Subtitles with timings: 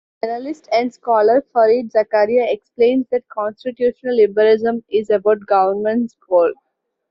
[0.23, 6.55] The journalist and scholar Fareed Zakaria explains that constitutional liberalism is about government's goals.